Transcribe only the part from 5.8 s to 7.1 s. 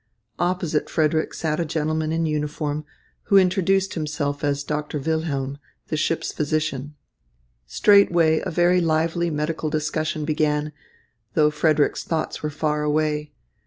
the ship's physician.